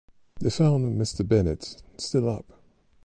They 0.39 0.49
found 0.49 0.99
Mr. 0.99 1.23
Bennet 1.23 1.83
still 1.95 2.27
up. 2.27 2.59